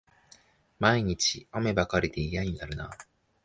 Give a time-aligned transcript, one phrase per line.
[0.79, 2.89] 毎日、雨ばかりで嫌になるな